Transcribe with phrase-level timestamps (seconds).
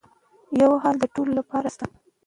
[0.61, 1.85] یو حل د ټولو لپاره نه شته.